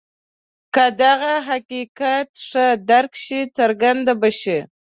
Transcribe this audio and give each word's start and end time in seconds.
که 0.73 0.85
دغه 1.01 1.33
حقیقت 1.49 2.29
ښه 2.47 2.65
درک 2.89 3.13
شي 3.23 3.39
څرګنده 3.57 4.13
به 4.21 4.29
شي. 4.39 4.59